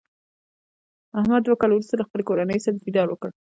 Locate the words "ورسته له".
1.75-2.05